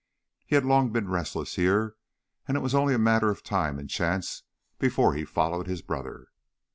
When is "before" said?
4.79-5.13